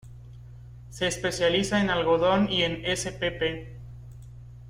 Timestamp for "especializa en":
1.05-1.91